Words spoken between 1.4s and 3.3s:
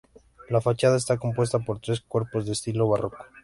por tres cuerpos de estilo barroco.